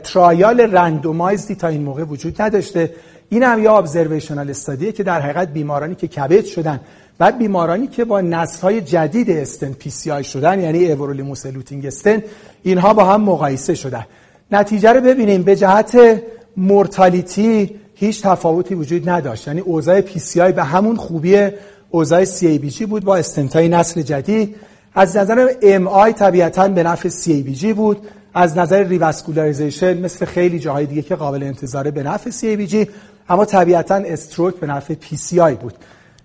trial 0.05 0.61
randomized 0.61 1.46
ی 1.46 1.55
تا 1.55 1.69
این 1.69 1.83
موقع 1.83 2.03
وجود 2.03 2.43
نداشته. 2.43 2.91
این 3.29 3.43
هم 3.43 3.63
یه 3.63 3.71
observational 3.71 4.51
study 4.51 4.86
ه 4.86 4.93
که 4.93 5.03
در 5.03 5.21
حقیقت 5.21 5.49
بیمارانی 5.49 5.95
که 5.95 6.09
CABG 6.09 6.45
شدن. 6.45 6.81
و 7.21 7.33
بیمارانی 7.33 7.87
که 7.87 8.05
با 8.05 8.47
های 8.63 8.81
جدید 8.81 9.31
stent 9.31 9.73
PCI 9.73 10.25
شدن 10.25 10.61
یعنی 10.61 10.79
everolimus 10.79 11.47
eluting 11.47 11.87
stent 11.87 12.23
اینها 12.63 12.95
با 12.95 13.05
هم 13.05 13.21
مقایسه 13.21 13.75
شدن. 13.75 14.07
نتیجه 14.51 14.93
رو 14.93 15.01
ببینیم. 15.01 15.43
به 15.43 15.57
جهت 15.57 16.23
mortality 16.57 17.71
هیچ 17.95 18.23
تفاوتی 18.23 18.75
وجود 18.75 19.09
نداشت. 19.09 19.47
یعنی 19.47 19.61
اوضاع 19.61 20.01
PCI 20.01 20.53
به 20.53 20.65
همون 20.65 20.97
خوبی 20.97 21.49
اوضاع 21.91 22.25
CABG 22.25 22.87
بود 22.87 23.05
با 23.05 23.17
استنتای 23.17 23.69
نسل 23.69 24.03
جدید. 24.03 24.57
از 24.95 25.17
نظر 25.17 25.49
MI 25.63 26.13
طبیعتا 26.13 26.69
به 26.69 26.83
نفع 26.83 27.09
CABG 27.09 27.73
بود. 27.73 28.07
از 28.39 28.59
نظر 28.59 28.83
revascularization 28.83 29.99
مثل 29.99 30.25
خیلی 30.25 30.59
جاهای 30.59 30.87
دیگه 30.87 31.03
که 31.03 31.17
قابل 31.17 31.43
انتظاره 31.43 31.91
به 31.91 32.03
نفع 32.03 32.31
CABG 32.67 32.89
اما 33.29 33.45
طبیعتا 33.45 33.95
stroke 33.95 34.55
به 34.55 34.67
نفع 34.67 34.95
PCI 34.95 35.55
بود. 35.55 35.75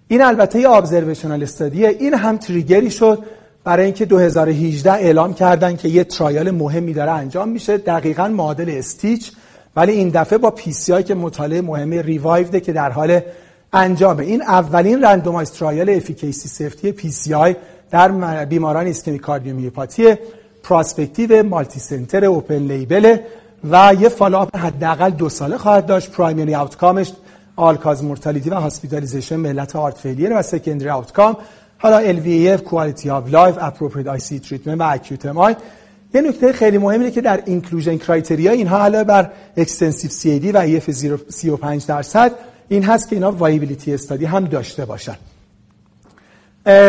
این 0.08 0.22
البته 0.22 0.60
یه 0.60 0.70
observational 0.70 1.44
study 1.44 1.80
ه 1.80 1.88
این 1.88 2.14
هم 2.14 2.38
trigger 2.38 2.85
ی 2.85 2.92
شد 2.92 3.24
برای 3.64 3.86
اینکه 3.86 4.06
2018 4.06 4.92
اعلام 4.92 5.34
کردن 5.34 5.76
که 5.76 5.88
یه 5.88 6.04
trial 6.04 6.52
مهمی 6.52 6.94
داره 6.94 7.12
انجام 7.12 7.50
میشه. 7.50 7.78
دقیقا 7.78 8.28
معادل 8.28 8.70
STICH 8.78 9.32
ولی 9.76 9.92
این 9.92 10.10
دفعه 10.10 10.38
با 10.38 10.52
PCI 10.52 11.04
که 11.04 11.16
مطالعه 11.16 11.62
مهمی 11.62 12.02
REVIVED 12.02 12.52
ه 12.52 12.60
که 12.60 12.74
در 12.74 12.92
حال 12.92 13.20
انجامه. 13.74 14.24
این 14.24 14.42
اولین 14.42 15.04
randomized 15.04 15.52
trial 15.52 15.90
efficacy 15.90 16.50
safety 16.50 16.92
PCI 16.92 17.56
در 17.92 18.46
بیماران 18.46 18.86
ischemic 18.86 19.22
cardiomyopathy 19.22 20.16
prospective 20.64 21.44
multi 21.44 21.80
center 21.80 22.26
open 22.26 22.58
label 22.58 23.18
و 23.70 23.94
یه 24.00 24.10
follow 24.10 24.44
up 24.44 24.56
حداقل 24.56 25.10
دو 25.10 25.30
ساله 25.30 25.58
خواهد 25.58 25.86
داشت. 25.86 26.12
primary 26.12 26.56
outcome 26.56 26.99
ش 26.99 27.12
all-cause 27.56 28.04
mortality 28.04 28.50
و 28.50 28.54
hospitalization 28.54 29.36
ملت 29.36 29.72
heart 29.72 29.98
failure 29.98 30.40
و 30.40 30.42
secondary 30.42 30.90
outcome 30.90 31.38
حالا 31.78 32.14
LVEF 32.14 32.62
quality 32.62 33.10
of 33.10 33.30
life 33.30 33.56
appropriate 33.62 34.08
ICD 34.08 34.40
treatment 34.40 34.80
و 34.80 34.84
acute 34.84 35.26
MI 35.26 35.56
یه 36.14 36.22
نکته 36.22 36.54
خیلی 36.54 36.78
مهمی 36.78 37.12
که 37.12 37.22
در 37.22 37.44
inclusion 37.46 37.98
criteria 37.98 38.52
اینها 38.52 38.84
علاوه 38.84 39.04
بر 39.04 39.32
extensive 39.58 40.12
CAD 40.12 40.52
و 40.52 40.80
EF 40.80 40.92
35 41.30 41.86
درصد 41.86 42.32
این 42.70 42.84
هست 42.84 43.10
که 43.10 43.16
اینا 43.16 43.32
viability 43.32 43.94
study 43.94 44.26
هم 44.26 44.46
داشته 44.46 44.86
باشن. 44.86 45.16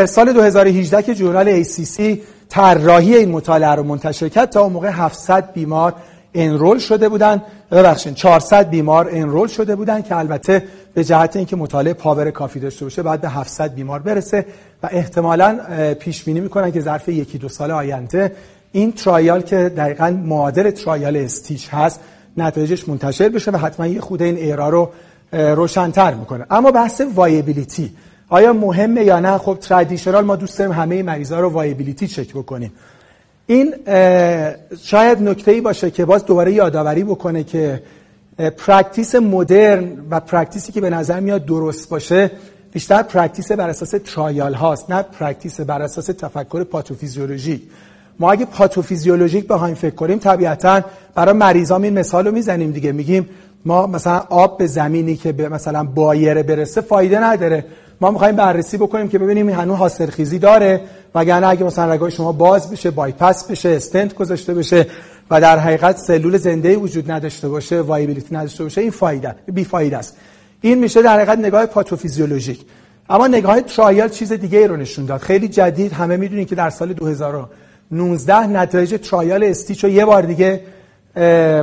سال 0.07 0.33
2018 0.33 1.02
که 1.02 1.14
journal 1.14 1.64
ACC 1.64 2.19
طراحی 2.52 3.16
این 3.16 3.30
مطالعه 3.30 3.71
رو 3.71 3.82
منتشر 3.82 4.28
کرد 4.28 4.50
تا 4.50 4.61
اون 4.61 4.73
موقع 4.73 4.90
700 4.90 5.52
بیمار 5.52 5.94
enroll 6.35 6.79
شده 6.78 7.09
بودن. 7.09 7.42
ببخشید 7.71 8.14
400 8.14 8.71
بیمار 8.71 9.09
enroll 9.12 9.49
شده 9.49 9.76
بودن 9.76 10.02
که 10.02 10.16
البته 10.16 10.62
به 10.94 11.04
جهت 11.04 11.37
اینکه 11.37 11.56
مطالعه 11.56 11.94
power 11.95 12.31
کافی 12.30 12.61
داشته 12.61 12.85
باشه 12.85 13.02
باید 13.02 13.21
به 13.21 13.28
700 13.28 13.75
بیمار 13.75 13.99
برسه 13.99 14.47
و 14.82 14.88
احتمالا 14.92 15.61
پیش 16.00 16.25
بینی 16.25 16.40
می‌کنن 16.40 16.73
که 16.73 16.80
ظرف 16.80 17.09
یکی 17.09 17.38
دو 17.38 17.49
سال 17.49 17.71
آینده 17.71 18.32
این 18.73 18.92
trial 18.93 19.43
که 19.42 19.56
دقیقا 19.56 20.11
معادل 20.11 20.71
trial 20.71 21.17
STICH 21.17 21.69
هست 21.71 22.00
نتایجش 22.37 22.88
منتشر 22.88 23.28
بشه 23.28 23.50
و 23.50 23.56
حتما 23.56 23.87
یه 23.87 24.00
خورده 24.00 24.23
این 24.23 24.37
area 24.37 24.69
رو 24.68 24.90
روشنتر 25.32 26.14
می‌کنه. 26.14 26.47
اما 26.50 26.71
بحث 26.71 27.02
viability 27.14 27.91
آیا 28.33 28.53
مهمه 28.53 29.05
یا 29.05 29.21
نه؟ 29.21 29.39
خب 29.39 29.59
traditional 29.61 30.25
ما 30.25 30.37
دوست 30.37 30.59
داریم 30.59 30.75
همه 30.75 31.03
مریضا 31.03 31.41
رو 31.41 31.49
viability 31.49 32.09
چک 32.09 32.31
بکنیم. 32.31 32.73
این 33.47 33.75
شاید 34.83 35.23
نکته 35.23 35.51
ای 35.51 35.61
باشه 35.61 35.91
که 35.91 36.05
باز 36.05 36.25
دوباره 36.25 36.53
یادآوری 36.53 37.05
بکنه 37.05 37.45
که 37.45 37.83
practice 38.59 39.14
مدرن 39.15 39.85
و 40.11 40.21
practice 40.21 40.67
ی 40.67 40.73
که 40.73 40.81
به 40.81 40.91
نظر 40.91 41.21
میاد 41.21 41.45
درست 41.45 41.89
باشه 41.89 42.31
بیشتر 42.73 43.03
practice 43.02 43.52
بر 43.53 43.69
اساس 43.69 43.95
trial 44.05 44.55
هاست 44.55 44.91
نه 44.91 45.03
practice 45.02 45.61
بر 45.61 45.83
اساس 45.83 46.07
تفکر 46.07 46.65
پاتوفیزیولوژیک. 46.65 47.62
ما 48.19 48.33
اگه 48.33 48.45
پاتوفیزیولوژیک 48.45 49.47
بخوایم 49.47 49.75
فکر 49.75 49.95
کنیم 49.95 50.19
طبیعتا 50.19 50.81
برای 51.15 51.35
مریضام 51.35 51.83
این 51.83 51.99
مثال 51.99 52.31
می‌زنیم 52.31 52.71
دیگه. 52.71 52.93
میگیم 52.93 53.29
ما 53.65 53.87
مثلا 53.87 54.23
آب 54.31 54.59
به 54.59 54.67
زمینی 54.67 55.17
که 55.17 55.33
به 55.33 55.49
مثلا 55.49 55.85
بایره 55.85 56.43
برسه 56.43 56.81
فایده 56.81 57.19
نداره. 57.25 57.65
ما 58.02 58.11
می‌خوایم 58.11 58.37
بررسی 58.37 58.76
بکنیم 58.76 59.09
که 59.09 59.18
ببینیم 59.18 59.49
این 59.49 59.56
هنوز 59.56 59.76
حاصلخیزی 59.76 60.38
داره 60.38 60.80
وگرنه 61.14 61.49
اگه 61.49 61.64
مثلا 61.64 61.92
رگای 61.92 62.11
شما 62.11 62.32
باز 62.32 62.71
بشه 62.71 62.90
بایپاس 62.90 63.44
بشه 63.44 63.68
استنت 63.68 64.14
گذاشته 64.14 64.54
بشه 64.54 64.87
و 65.30 65.40
در 65.40 65.59
حقیقت 65.59 65.97
سلول 65.97 66.37
زنده 66.37 66.76
وجود 66.76 67.11
نداشته 67.11 67.49
باشه 67.49 67.80
viability 67.81 68.35
نداشته 68.35 68.64
باشه 68.64 68.80
این 68.80 68.90
فایده 68.90 69.35
بی 69.52 69.64
فایده 69.64 69.99
است. 69.99 70.16
این 70.61 70.78
میشه 70.78 71.02
در 71.02 71.16
حقیقت 71.16 71.38
نگاه 71.38 71.66
پاتوفیزیولوژیک. 71.66 72.61
اما 73.11 73.26
نگاه 73.26 73.61
trial 73.61 74.09
چیز 74.09 74.32
دیگه 74.32 74.59
ای 74.59 74.66
رو 74.66 74.76
نشون 74.76 75.06
داد. 75.06 75.21
خیلی 75.21 75.49
جدید 75.49 75.92
همه 75.92 76.16
می‌دونید 76.16 76.49
که 76.49 76.54
در 76.54 76.71
سال 76.71 76.92
2019 76.92 78.47
نتایج 78.47 78.94
trial 79.11 79.45
STICH 79.45 79.85
رو 79.85 79.90
یه 79.90 80.04
بار 80.04 80.23
دیگه 80.23 80.61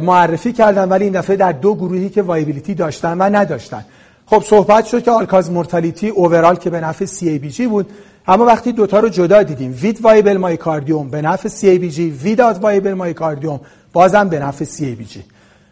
معرفی 0.02 0.54
کردن 0.54 0.90
ولی 0.90 1.04
این 1.04 1.14
دفعه 1.14 1.36
در 1.36 1.52
دو 1.52 1.76
گروهی 1.76 2.10
که 2.10 2.22
viability 2.22 2.74
داشتن 2.74 3.18
و 3.18 3.24
نداشتن. 3.24 3.86
خب 4.30 4.44
صحبت 4.48 4.86
شد 4.86 5.04
که 5.04 5.12
all-cause 5.12 5.52
mortality 5.52 6.10
overall 6.10 6.56
که 6.56 6.70
به 6.70 6.82
نفع 6.82 7.06
CABG 7.06 7.62
بود. 7.62 7.90
اما 8.28 8.46
وقتی 8.46 8.72
دوتا 8.72 9.00
رو 9.00 9.10
جدا 9.10 9.44
دیدیم 9.44 9.78
with 9.82 10.02
viable 10.02 10.38
myocardium 10.38 11.10
به 11.10 11.22
نفع 11.22 11.50
CABG 11.50 12.00
without 12.24 12.60
viable 12.62 12.94
myocardium 12.94 13.60
بازم 13.94 14.30
به 14.30 14.40
نفع 14.40 14.66
CABG 14.66 15.18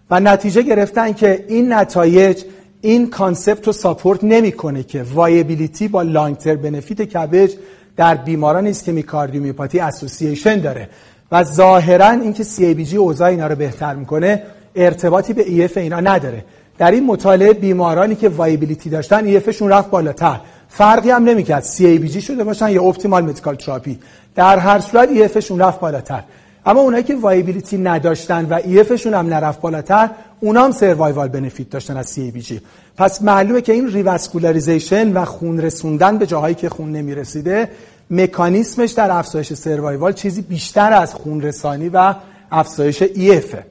و 0.10 0.20
نتیجه 0.20 0.62
گرفتن 0.62 1.14
که 1.14 1.46
این 1.48 1.74
نتایج 1.74 2.44
این 2.82 3.10
concept 3.10 3.67
رو 3.68 3.74
support 3.74 4.24
نمی‌کنه 4.24 4.84
که 4.84 5.04
viability 5.13 5.88
با 5.88 6.02
long 6.01 6.38
term 6.38 6.56
benefit 6.56 7.01
CABG 7.01 7.53
در 7.98 8.16
بیماران 8.16 8.74
cardiomyopathy 9.01 9.79
association 9.79 10.60
داره. 10.60 10.90
و 11.32 11.44
ظاهرا 11.44 12.10
اینکه 12.10 12.44
CABG 12.44 12.94
اوضاع 12.94 13.28
اینا 13.28 13.48
رو 13.48 13.56
بهتر 13.56 13.96
می‌کنه 13.96 14.44
ارتباطی 14.76 15.34
به 15.34 15.68
EF 15.68 15.78
اینا 15.78 16.00
نداره. 16.00 16.44
در 16.77 16.91
این 16.91 17.05
مطالعه 17.05 17.53
بیمارانی 17.53 18.15
که 18.15 18.29
viability 18.29 18.89
داشتن 18.89 19.39
EFشون 19.39 19.62
رفت 19.62 19.89
بالاتر. 19.89 20.39
فرقی 20.69 21.10
هم 21.10 21.24
نمی‌کرد. 21.24 21.63
CABG 21.63 22.17
شده 22.17 22.43
باشن 22.43 22.69
یا 22.69 22.84
optimal 22.84 23.24
medical 23.24 23.56
therapy 23.56 24.00
در 24.36 24.60
هر 24.60 24.79
صورت 24.79 25.10
EF 25.10 25.27
شون 25.27 25.62
رفت 25.62 25.79
بالاتر. 25.79 26.24
اما 26.67 26.81
اونایی 26.81 27.03
که 27.03 27.15
viability 27.15 27.77
نداشتن 27.77 28.46
و 28.46 28.60
EF 28.63 28.80
شون 28.80 29.13
هم 29.13 29.27
نرفت 29.27 29.62
بالاتر 29.62 30.10
اونا 30.39 30.63
هم 30.63 30.72
survival 30.72 31.27
benefit 31.27 31.70
داشتن 31.69 31.98
از 31.98 32.19
CABG 32.19 32.53
پس 32.98 33.22
معلومه 33.22 33.62
که 33.62 33.74
این 33.74 33.88
revascularization 33.88 35.13
و 35.13 35.25
خون 35.25 35.60
رسوندن 35.60 36.17
به 36.17 36.25
جاهایی 36.25 36.55
که 36.55 36.69
خون 36.69 36.91
نمی‌رسیده 36.91 37.69
مکانیسمش 38.12 38.91
در 38.91 39.12
افزایش 39.12 39.53
survival 39.53 40.13
چیزی 40.13 40.41
بیشتر 40.41 40.93
از 40.93 41.13
خون 41.13 41.41
رسانی 41.41 41.89
و 41.89 42.13
افزایش 42.51 43.01
EF 43.01 43.43
ه 43.43 43.63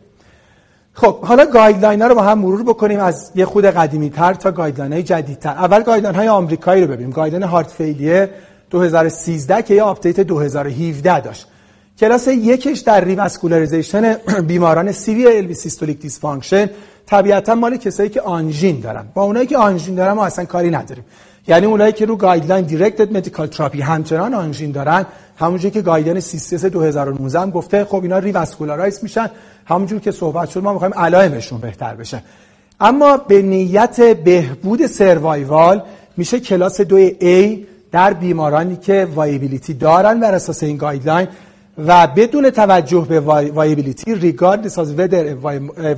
خب 0.99 1.21
حالا 1.21 1.47
guideline 1.47 2.03
ها 2.03 2.09
رو 2.09 2.15
با 2.15 2.23
هم 2.23 2.39
مرور 2.39 2.63
بکنیم 2.63 3.01
از 3.01 3.33
یه 3.35 3.45
خورده 3.45 3.65
قدیمی 3.65 4.11
تر 4.11 4.35
تا 4.35 4.51
guideline 4.51 4.93
های 4.93 5.03
جدیدتر. 5.03 5.51
اول 5.51 5.83
guideline 5.83 6.17
های 6.17 6.29
آمریکایی 6.29 6.83
رو 6.83 6.89
ببینیم. 6.89 7.11
guideline 7.11 7.43
heart 7.43 7.71
failure 7.71 8.23
ه 8.23 8.31
2013 8.71 9.63
که 9.63 9.75
یه 9.75 9.83
update 9.83 10.21
2017 10.21 11.21
داشت. 11.21 11.47
کلاس 11.99 12.29
یکش 12.29 12.79
در 12.79 13.05
revascularization 13.05 14.17
بیماران 14.49 14.93
severe 14.93 15.37
LV 15.37 15.53
systolic 15.53 15.99
dysfunction. 15.99 16.71
طبیعتا 17.07 17.55
مال 17.55 17.77
کسایی 17.77 18.09
که 18.09 18.21
آنژین 18.21 18.81
دارن. 18.81 19.07
با 19.15 19.23
اونایی 19.23 19.47
که 19.47 19.59
آنژین 19.59 19.95
دارن 19.95 20.13
ما 20.13 20.25
اصلا 20.25 20.45
کاری 20.45 20.71
نداریم. 20.71 21.05
یعنی 21.49 21.67
اونایی 21.67 21.93
که 21.93 22.07
رو 22.07 22.17
guideline 22.17 22.65
directed 22.65 23.17
medical 23.17 23.47
therapy 23.47 23.81
همچنان 23.81 24.35
آنژین 24.35 24.73
دارن. 24.73 25.07
همونجوری 25.37 25.71
که 25.71 25.83
guideline 25.83 26.21
CCS 26.21 26.65
2019 26.65 27.41
هم 27.41 27.51
گفته 27.51 27.85
خب 27.85 28.03
اینا 28.03 28.19
revascularize 28.19 29.01
میشن. 29.03 29.31
همونجور 29.65 30.01
که 30.01 30.11
صحبت 30.11 30.51
شد 30.51 30.63
ما 30.63 30.73
می‌خوایم 30.73 30.95
علائمشون 30.95 31.59
بهتر 31.59 31.95
بشه. 31.95 32.23
اما 32.81 33.17
به 33.17 33.43
نیت 33.43 34.01
بهبود 34.01 34.87
survival 34.87 35.83
میشه 36.17 36.41
کلاس 36.41 36.81
2A 36.81 37.59
در 37.93 38.13
بیمارانی 38.13 38.77
که 38.77 39.09
viability 39.15 39.75
دارن 39.75 40.21
بر 40.21 40.35
اساس 40.35 40.63
این 40.63 40.77
guideline 40.77 41.29
و 41.87 42.07
بدون 42.07 42.51
توجه 42.51 43.07
به 43.09 43.21
viability 43.21 44.15
regardless 44.15 44.73
of 44.73 44.87
whether 44.99 45.37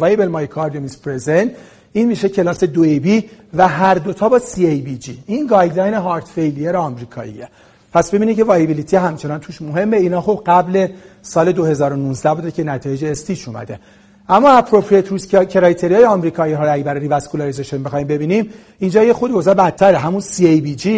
viable 0.00 0.28
myocardium 0.28 0.90
is 0.90 0.96
present 0.96 1.48
این 1.92 2.08
میشه 2.08 2.28
کلاس 2.28 2.64
2B 2.64 3.24
و 3.54 3.68
هر 3.68 3.94
دوتا 3.94 4.28
با 4.28 4.38
CABG 4.38 5.10
این 5.26 5.46
guideline 5.46 5.94
heart 5.94 6.28
failure 6.28 6.76
آمریکاییه. 6.76 7.48
پس 7.92 8.14
ببینید 8.14 8.36
که 8.36 8.44
viability 8.44 8.96
همچنان 8.96 9.40
توش 9.40 9.62
مهمه. 9.62 9.96
اینا 9.96 10.20
خب 10.20 10.42
قبل 10.46 10.88
سال 11.22 11.52
2019 11.52 12.34
بوده 12.34 12.50
که 12.50 12.64
نتایج 12.64 13.04
STICH 13.04 13.48
اومده. 13.48 13.80
اما 14.28 14.50
appropriate 14.50 15.08
use 15.08 15.26
criteria 15.26 15.95
ی 15.95 16.04
آمریکایی 16.04 16.52
ها 16.52 16.64
اگه 16.64 16.84
برای 16.84 17.00
revascularization 17.00 17.82
بخوایم 17.82 18.06
ببینیم 18.06 18.50
اینجا 18.78 19.04
یه 19.04 19.12
خورده 19.12 19.32
اوضاع 19.32 19.54
بدتره. 19.54 19.98
همون 19.98 20.20
CABG 20.20 20.88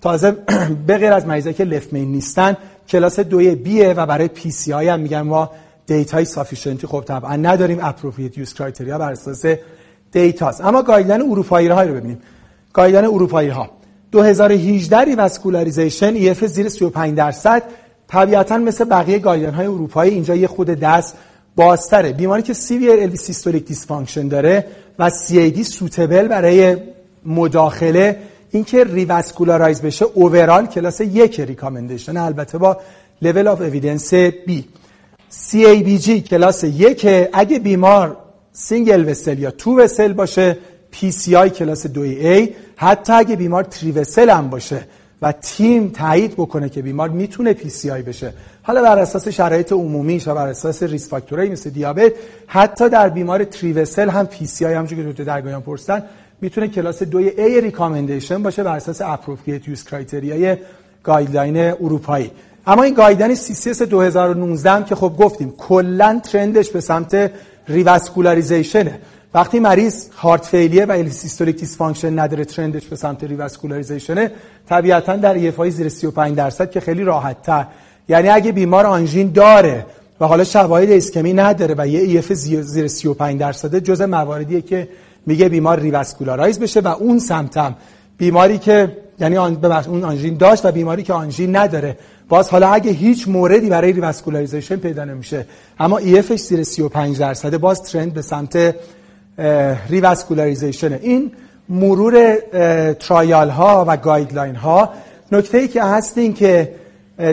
تازه 0.00 0.30
به 0.86 0.98
غیر 0.98 1.12
از 1.12 1.26
مریضایی 1.26 1.54
که 1.54 1.64
left 1.64 1.92
main 1.92 2.12
نیستن 2.12 2.56
کلاس 2.88 3.20
دوی 3.20 3.54
B 3.54 3.73
ه 3.73 3.92
و 3.92 4.06
برای 4.06 4.28
PCI 4.28 4.88
هم 4.88 5.00
میگن 5.00 5.20
ما 5.20 5.50
data 5.86 6.24
ی 6.24 6.29
sufficient 6.29 6.81
ی 6.81 6.86
خب 6.86 7.04
طبعا 7.06 7.36
نداریم 7.36 7.78
appropriate 7.82 8.38
use 8.38 8.54
criteria 8.54 8.98
بر 8.98 9.12
اساس 9.12 9.44
data 10.12 10.44
ست 10.44 10.60
اما 10.60 10.82
guideline 10.82 11.22
اروپایی 11.22 11.68
رو 11.68 11.76
ببینیم. 11.76 12.20
guideline 12.72 13.06
اروپایی 13.06 13.48
ها. 13.48 13.70
2018 14.12 14.96
revascularization 14.96 16.14
EF 16.14 16.44
زیر 16.46 16.68
35 16.68 17.16
درصد. 17.16 17.62
طبیعتا 18.08 18.58
مثل 18.58 18.84
بقیه 18.84 19.18
guideline 19.18 19.54
های 19.54 19.66
اروپایی 19.66 20.14
اینجا 20.14 20.34
یه 20.34 20.46
خورده 20.46 20.66
دست 20.66 21.16
بازتره. 21.56 22.12
بیماری 22.12 22.42
که 22.42 22.52
severe 22.52 22.90
LV 22.90 23.16
systolic 23.16 23.64
dysfunction 23.64 24.28
داره 24.28 24.66
و 24.98 25.10
CAD 25.10 25.64
suitable 25.64 26.28
برای 26.28 26.76
مداخله 27.26 28.18
اینکه 28.50 28.84
revascularize 28.84 29.82
بشه 29.82 30.04
overall 30.14 30.66
کلاس 30.66 31.00
یک 31.00 31.40
recommendation 31.40 32.16
البته 32.16 32.58
با 32.58 32.76
level 33.22 33.60
of 33.60 33.71
evidence 33.71 34.14
B 34.14 34.64
CABG 35.28 36.20
کلاس 36.20 36.64
یک 36.64 37.06
اگه 37.32 37.58
بیمار 37.58 38.16
single 38.52 39.10
vessel 39.10 39.38
یا 39.38 39.50
two 39.50 39.78
vessel 39.78 40.12
باشه 40.12 40.56
PCI 41.36 41.50
کلاس 41.50 41.86
دو 41.86 42.00
A 42.00 42.54
حتی 42.76 43.12
اگه 43.12 43.36
بیمار 43.36 43.64
three 43.64 43.92
vessel 43.92 44.30
هم 44.30 44.50
باشه 44.50 44.86
و 45.22 45.32
تیم 45.32 45.88
تایید 45.88 46.32
بکنه 46.32 46.68
که 46.68 46.82
بیمار 46.82 47.08
می‌تونه 47.08 47.56
PCI 47.92 48.02
بشه. 48.02 48.32
حالا 48.62 48.82
بر 48.82 48.98
اساس 48.98 49.28
شرایط 49.28 49.72
عمومی 49.72 50.22
و 50.26 50.34
بر 50.34 50.48
اساس 50.48 50.82
risk 50.82 51.08
factor 51.08 51.39
ایی 51.39 51.50
مثل 51.50 51.70
دیابت 51.70 52.12
حتی 52.46 52.88
در 52.88 53.08
بیمار 53.08 53.44
three 53.44 53.72
vessel 53.72 54.08
هم 54.08 54.28
PCI 54.66 54.74
همونجوری 54.74 55.02
که 55.02 55.08
دکتر 55.08 55.24
درگایان 55.24 55.62
present 55.62 56.02
می‌تونه 56.40 56.68
کلاس 56.68 57.02
دوی 57.02 57.30
A 57.30 57.62
recommendation 57.62 58.42
باشه 58.42 58.62
بر 58.62 58.76
اساس 58.76 59.00
appropriate 59.00 59.68
use 59.68 59.84
criteria 59.84 60.56
ی 61.02 61.07
guideline 61.07 61.56
اروپایی. 61.56 62.30
اما 62.66 62.82
این 62.82 62.94
guideline 62.94 63.36
CCS 63.36 63.82
2019 63.82 64.70
هم 64.70 64.84
که 64.84 64.94
خب 64.94 65.16
گفتیم 65.18 65.54
کلا 65.58 66.20
trend 66.24 66.57
ش 66.57 66.70
به 66.70 66.80
سمت 66.80 67.30
revascularization 67.68 68.91
ه 68.91 68.98
وقتی 69.34 69.60
مریض 69.60 70.08
heart 70.16 70.46
failure 70.46 70.76
یه 70.76 70.84
و 70.84 71.08
systolic 71.08 71.56
dysfunction 71.56 72.18
نداره 72.18 72.44
trend 72.44 72.74
ش 72.74 72.86
به 72.86 72.96
سمت 72.96 73.24
revascularization 73.24 74.24
ه 74.24 74.30
طبیعتا 74.68 75.16
در 75.16 75.34
EF 75.34 75.52
های 75.52 75.70
زیر 75.70 75.88
35 75.88 76.36
درصد 76.36 76.70
که 76.70 76.80
خیلی 76.80 77.04
راحت 77.04 77.42
تر 77.42 77.66
یعنی 78.08 78.28
اگه 78.28 78.52
بیمار 78.52 78.86
آنژین 78.86 79.32
داره 79.32 79.86
و 80.20 80.26
حالا 80.26 80.44
شواهد 80.44 80.90
ایسکمی 80.90 81.32
نداره 81.32 81.74
و 81.78 81.86
یه 81.86 82.00
EF 82.00 82.32
زیر 82.32 82.88
35 82.88 83.40
درصده 83.40 83.80
جز 83.80 84.00
مواردیه 84.00 84.60
که 84.60 84.88
میگه 85.26 85.48
بیمار 85.48 85.80
revascularize 85.80 86.60
بشه 86.60 86.80
و 86.80 86.88
اون 86.88 87.18
سمتم 87.18 87.74
بیماری 88.18 88.58
که 88.58 88.96
یعنی 89.20 89.36
اون 89.36 90.04
آنژین 90.04 90.36
داشت 90.36 90.64
و 90.64 90.72
بیماری 90.72 91.02
که 91.02 91.12
آنژین 91.12 91.56
نداره. 91.56 91.98
باز 92.28 92.50
حالا 92.50 92.68
اگه 92.68 92.90
هیچ 92.90 93.28
موردی 93.28 93.68
برای 93.68 93.92
revascularization 93.92 94.76
پیدا 94.76 95.04
نمیشه. 95.04 95.46
اما 95.78 95.98
EF 95.98 96.19
ش 96.19 96.40
زیر 96.40 96.62
35 96.62 97.18
درصده 97.18 97.58
باز 97.58 97.82
trend 97.82 98.14
به 98.14 98.22
سمت 98.22 98.74
revascularization 99.88 100.92
این 100.92 101.32
مرور 101.68 102.36
trial 102.92 103.50
ها 103.50 103.84
و 103.88 103.96
guideline 103.96 104.54
ها 104.54 104.92
نکته 105.32 105.58
ای 105.58 105.68
که 105.68 105.82
هست 105.82 106.18
این 106.18 106.34
که 106.34 106.74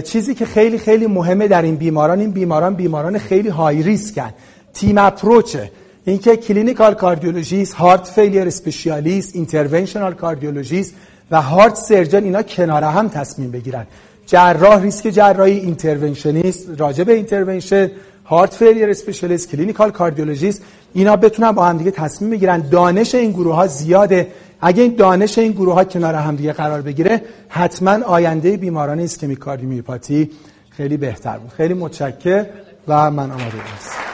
چیزی 0.04 0.36
که 0.36 0.46
خیلی 0.46 0.78
خیلی 0.78 1.08
مهمه 1.08 1.48
در 1.48 1.62
این 1.62 1.76
بیماران 1.76 2.20
این 2.20 2.32
بیماران 2.32 2.76
بیماران 2.76 3.18
خیلی 3.18 3.50
high 3.50 3.84
risk 3.84 4.24
ن 4.24 4.34
team 4.74 4.98
approach 4.98 5.63
ه 5.63 5.72
اینکه 6.06 6.38
clinical 6.38 6.94
cardiologist 6.94 7.74
heart 7.74 8.08
failure 8.08 8.48
specialist 8.48 9.36
interventional 9.36 10.14
cardiologist 10.14 10.94
و 11.32 11.42
heart 11.42 11.76
surgeon 11.76 12.24
اینا 12.24 12.44
کنار 12.44 12.84
هم 12.84 13.10
تصمیم 13.10 13.52
بگیرن. 13.52 13.88
جراح 14.26 14.82
ریسک 14.82 15.10
جراحی 15.10 15.60
interventionist 15.60 16.68
راجع 16.78 17.04
به 17.04 17.14
intervention 17.14 17.92
heart 18.26 18.54
failure 18.54 18.90
specialist 18.90 19.50
clinical 19.50 19.92
cardiologist 19.92 20.64
اینا 20.94 21.16
بتونن 21.16 21.52
با 21.52 21.66
هم 21.66 21.78
دیگه 21.78 21.92
تصمیم 21.92 22.32
بگیرن. 22.32 22.70
دانش 22.70 23.16
این 23.16 23.32
گروه 23.32 23.56
ها 23.56 23.68
زیاده. 23.68 24.28
اگه 24.62 24.84
این 24.84 24.96
دانش 24.96 25.38
این 25.38 25.52
گروه 25.52 25.74
ها 25.74 25.84
کنار 25.84 26.16
هم 26.16 26.36
دیگه 26.36 26.54
قرار 26.54 26.82
بگیره 26.82 27.22
حتما 27.50 28.04
آینده 28.06 28.58
بیماران 28.58 29.00
اسکمیک 29.00 29.40
کاردیومیوپاتی 29.40 30.30
خیلی 30.70 30.98
بهتر 30.98 31.38
بود. 31.38 31.52
خیلی 31.52 31.74
متشکر 31.74 32.46
و 32.88 33.12
من 33.12 33.32
آماده 33.32 33.58
هستم. 33.76 34.09